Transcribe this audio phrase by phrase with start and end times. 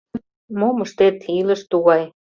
[0.59, 2.03] —Мом ыштет— илыш тугай.